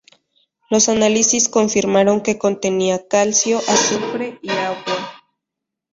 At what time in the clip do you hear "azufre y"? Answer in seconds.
3.59-4.49